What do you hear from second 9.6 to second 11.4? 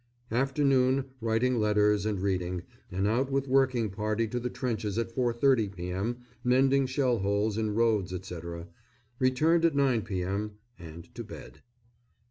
at 9 p.m., and to